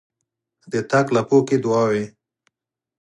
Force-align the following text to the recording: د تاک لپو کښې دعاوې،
د 0.71 0.73
تاک 0.89 1.07
لپو 1.15 1.37
کښې 1.47 1.57
دعاوې، 1.63 2.05